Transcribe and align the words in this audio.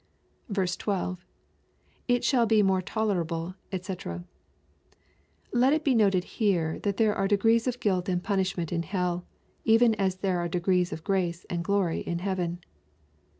12.— 0.55 1.23
[It 2.15 2.23
shall 2.23 2.49
he 2.49 2.63
more 2.63 2.81
tolerahUj 2.81 3.53
<fec.] 3.71 4.21
Let 5.53 5.73
it 5.73 5.83
be 5.83 5.93
noted 5.93 6.23
here 6.23 6.79
that 6.79 6.97
there 6.97 7.13
are 7.13 7.27
degrees 7.27 7.67
of 7.67 7.79
guilt 7.79 8.09
and 8.09 8.23
punishment 8.23 8.71
in 8.71 8.81
hell, 8.81 9.27
even 9.63 9.93
as 10.01 10.15
there 10.15 10.39
are 10.39 10.47
de 10.49 10.59
grees 10.59 10.91
of 10.91 11.03
grace 11.03 11.45
and 11.51 11.63
glory 11.63 11.99
in 11.99 12.17
heaven. 12.17 12.63